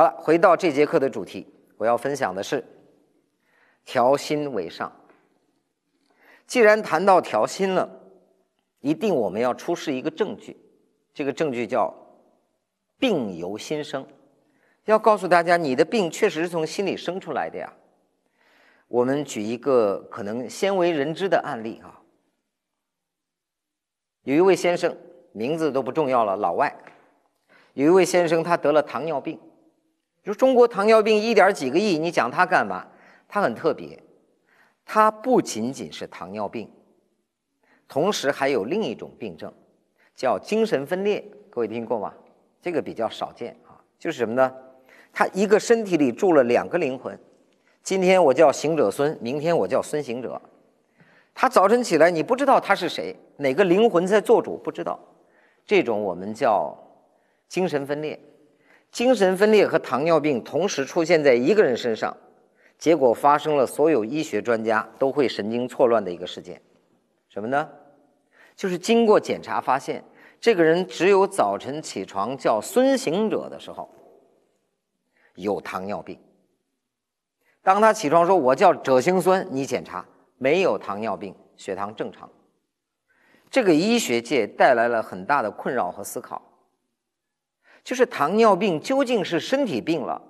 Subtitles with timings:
[0.00, 2.64] 好了，回到这节课的主题，我要分享的是
[3.84, 4.90] 调心为上。
[6.46, 8.00] 既然谈到调心了，
[8.80, 10.56] 一定我们要出示一个证据，
[11.12, 11.94] 这个证据叫
[12.98, 14.06] 病由心生，
[14.86, 17.70] 要告诉大家你的病确实是从心里生出来的呀。
[18.88, 22.00] 我们举一个可能鲜为人知的案例啊，
[24.22, 24.96] 有一位先生，
[25.32, 26.74] 名字都不重要了，老外，
[27.74, 29.38] 有一位先生他得了糖尿病，
[30.22, 32.86] 就中国糖尿病一点几个亿，你讲它干嘛？
[33.26, 34.02] 它很特别。
[34.84, 36.68] 它不仅仅是糖尿病，
[37.86, 39.52] 同时还有另一种病症，
[40.14, 41.24] 叫精神分裂。
[41.48, 42.12] 各位听过吗？
[42.60, 43.80] 这个比较少见啊。
[43.98, 44.52] 就是什么呢？
[45.12, 47.18] 他一个身体里住了两个灵魂。
[47.82, 50.40] 今天我叫行者孙，明天我叫孙行者。
[51.34, 54.98] 他早晨起来，你不知道他是谁，哪个灵魂在做主，不知道。
[55.64, 56.76] 这种我们叫
[57.48, 58.18] 精神分裂。
[58.90, 62.16] 精神分裂和糖尿病同时出现在一个人身上。
[62.78, 66.62] 结果发生了，所有医学专家都会神经错乱的一个事件，
[67.28, 67.68] 什么呢？
[68.56, 70.02] 就是经过检查发现，
[70.40, 73.90] 这个人只有早晨起床叫孙行者的时候
[75.34, 76.18] 有糖尿病。
[77.62, 80.02] 当他起床说“我叫者行孙”，你检查
[80.38, 82.30] 没有糖尿病，血糖正常。
[83.50, 86.40] 这个医学界带来了很大的困扰和思考，
[87.84, 90.22] 就是糖尿病究竟是身体病了？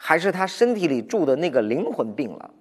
[0.00, 2.54] 还是他身体里住的那个灵魂病了，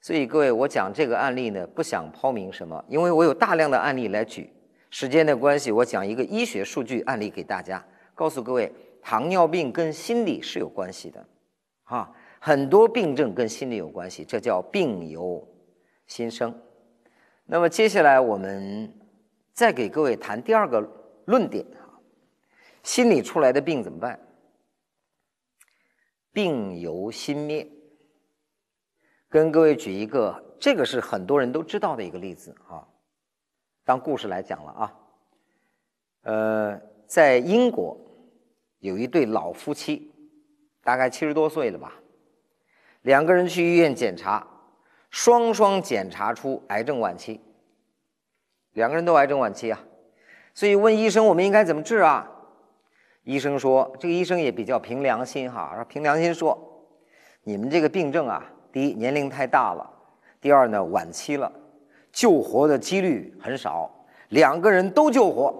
[0.00, 4.48] 所以各位，我讲这个案例呢，不想抛明什么，因为我有大量的案例来举。
[4.90, 11.26] 时间的关系，我讲一个医学数据案例给大家，告诉各位，糖尿病跟心理是有关系的，
[11.82, 15.44] 哈，很多病症跟心理有关系，这叫病由
[16.06, 16.54] 心生。
[17.46, 18.92] 那么接下来我们
[19.52, 20.80] 再给各位谈第二个
[21.24, 21.66] 论点，
[22.82, 24.18] 心理出来的病怎么办？
[26.32, 27.68] 病由心灭，
[29.28, 32.88] 跟各位举一个，这个是很多人都知道的一个例子啊，
[33.84, 34.98] 当故事来讲了啊。
[36.22, 37.98] 呃，在英国
[38.78, 40.10] 有一对老夫妻，
[40.82, 42.00] 大概七十多岁了吧，
[43.02, 44.46] 两个人去医院检查，
[45.10, 47.40] 双双检查出癌症晚期，
[48.72, 49.84] 两个人都癌症晚期啊，
[50.54, 52.28] 所以问医生我们应该怎么治啊？
[53.24, 56.58] 医生说：“这个医生也比较凭良心哈，说凭良心说，
[57.44, 59.88] 你们这个病症啊，第一年龄太大了，
[60.40, 61.52] 第二呢晚期了，
[62.10, 63.88] 救活的几率很少，
[64.30, 65.54] 两个人都救活，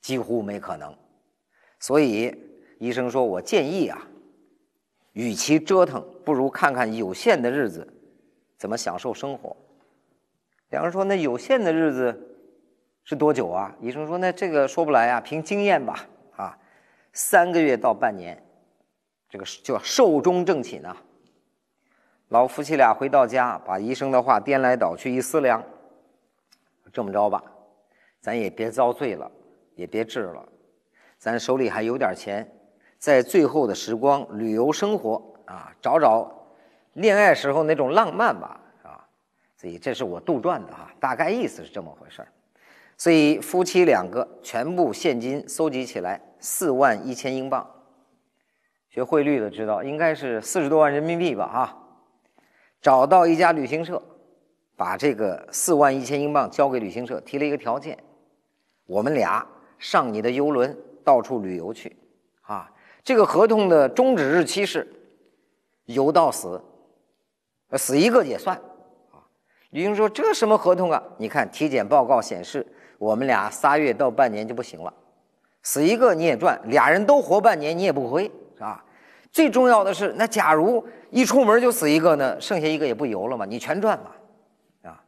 [0.00, 0.94] 几乎没可能。
[1.80, 2.32] 所以
[2.78, 4.06] 医生说我建议啊，
[5.14, 7.84] 与其折腾，不如看看有限的日子
[8.56, 9.56] 怎么享受生活。”
[10.70, 12.36] 两人说：“那有限的日子
[13.02, 16.06] 是多久啊？”医生说：“那这个说不来啊，凭经验吧。”
[17.12, 18.42] 三个月到半年，
[19.28, 20.96] 这个叫寿终正寝啊。
[22.28, 25.64] 老夫妻俩回到家，把医生的话颠来倒去一思量，
[26.92, 27.42] 这么着吧，
[28.20, 29.30] 咱也别遭罪了，
[29.74, 30.48] 也别治了，
[31.18, 32.48] 咱手里还有点钱，
[32.98, 36.32] 在最后的时光旅游生活啊，找找
[36.92, 39.04] 恋爱时候那种浪漫吧，啊，
[39.56, 42.24] 所以这是我杜撰的哈，大概意思是这么回事
[43.00, 46.20] 所以夫妻两个全部现金搜集起来。
[46.38, 47.66] 四万一千英镑，
[48.90, 51.46] 学汇率的知道应该是四十多万人民币吧？
[51.46, 51.78] 哈，
[52.82, 54.02] 找到一家旅行社，
[54.76, 57.98] 把这个四万一千英镑交给旅行社，提了一个条件：
[58.84, 59.46] 我们俩
[59.78, 61.96] 上你的游轮到处旅游去。
[62.42, 62.70] 啊，
[63.02, 64.86] 这个合同的终止日期是
[65.86, 66.62] 游到死，
[67.78, 68.54] 死一个也算。
[69.10, 69.24] 啊，
[69.70, 71.02] 旅行说这什么合同啊？
[71.16, 72.66] 你看体检报告显示，
[73.00, 74.92] 我们俩仨月到半年就不行了。
[75.62, 78.24] 死一个你也赚，俩人都活半年你也不亏，
[78.56, 78.84] 是吧？
[79.32, 85.02] 最重要的是，那假如一出门就死一个呢，剩下一个也不游了嘛，你全赚嘛，啊？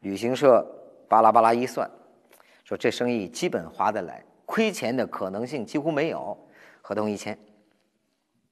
[0.00, 0.62] 旅行社
[1.08, 1.90] 巴拉巴拉一算，
[2.64, 6.36] 说这生意基本划得来，亏钱的可能性几乎没有，
[6.82, 7.38] 合同一签。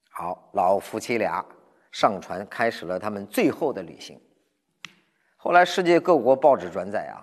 [0.09, 1.45] 好，老夫妻俩
[1.93, 4.19] 上船，开始了他们最后的旅行。
[5.37, 7.21] 后来世界各国报纸转载啊，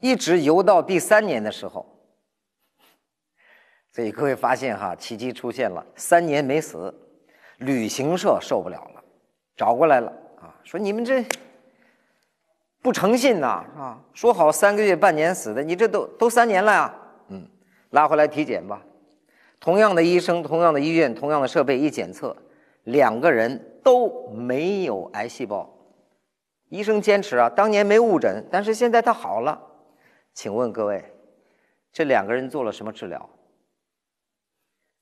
[0.00, 1.86] 一直游到第三年的时候。
[3.92, 6.94] 所以各位发现哈，奇迹出现了，三年没死，
[7.58, 9.02] 旅行社受不了了，
[9.56, 10.10] 找过来了
[10.40, 11.24] 啊，说你们这
[12.80, 16.94] 不诚信呐啊，说好三个月半年死的，你这都都三年了呀，
[17.28, 17.46] 嗯，
[17.90, 18.80] 拉回来体检吧，
[19.58, 22.34] 同样的医生，同样的医院，同样的设备一检测，
[22.84, 25.68] 两个人都没有癌细胞，
[26.68, 29.60] 医生坚持啊，当年没误诊，但是现在他好了，
[30.32, 31.04] 请问各位，
[31.92, 33.28] 这两个人做了什么治疗？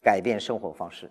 [0.01, 1.11] 改变生活方式，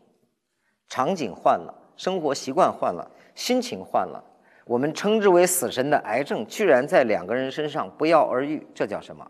[0.88, 4.24] 场景换了，生活习惯换了，心情换了，
[4.66, 9.30] 我们称之为死神的癌症，居然在两个人身上不药而愈，这叫什么？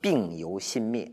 [0.00, 1.10] 病由心灭。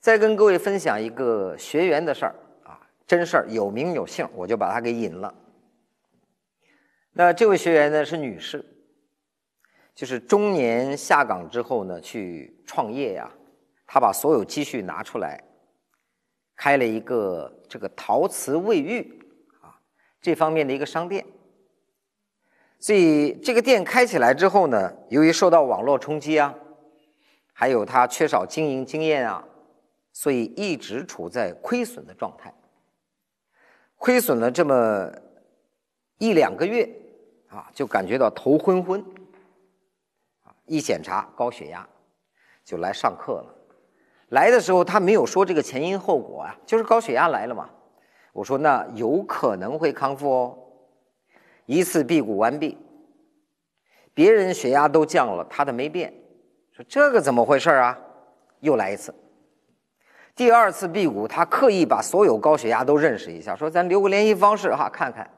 [0.00, 5.34] 再跟各位分享一个学员的事儿啊，真事儿，有名有姓，我就把他给引了。
[7.12, 8.64] 那这位学员呢是女士，
[9.98, 13.28] 就是中年下岗之后呢去创业呀，
[13.84, 15.42] 他把所有积蓄拿出来，
[16.54, 19.20] 开了一个这个陶瓷卫浴
[19.60, 19.74] 啊
[20.22, 21.26] 这方面的一个商店。
[22.78, 26.54] 所以这个店开起来之后呢，由于受到网络冲击啊，
[27.52, 29.44] 还有他缺少经营经验啊。
[30.12, 32.54] 所以一直处在亏损的状态，
[33.96, 35.12] 亏损了这么
[36.18, 36.88] 一两个月，
[37.48, 39.04] 啊，就感觉到头昏昏，
[40.68, 41.84] 一检查高血压，
[42.64, 43.54] 就来上课了。
[44.28, 47.68] 来的时候他没有说这个前因后果啊，就是高血压来了嘛。
[48.32, 50.58] 我说那有可能会康复哦，
[51.66, 52.78] 一次辟谷完毕，
[54.14, 56.12] 别人血压都降了，他的没变，
[56.72, 57.98] 说这个怎么回事啊？
[58.60, 59.14] 又来一次。
[60.36, 65.28] 第二次辟谷，他刻意把所有高血压都认识一下，说咱留个联系方式哈，看看。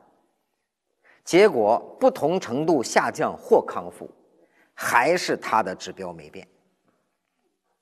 [1.24, 4.10] 结果不同程度下降或康复，
[4.82, 6.48] 还是他的指标没变，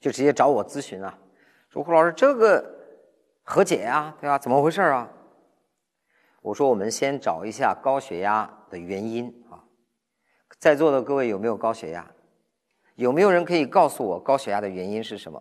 [0.00, 1.16] 就直接找我咨询啊，
[1.70, 2.64] 说胡老师这个
[3.44, 4.12] 和解呀？
[4.20, 4.36] 对吧？
[4.36, 5.08] 怎么回事啊？
[6.42, 9.62] 我说我们先找一下高血压的原因啊，
[10.58, 12.04] 在座的各位有没有高血压？
[12.96, 15.40] 有没有人可以告诉我高血压的原因是什么？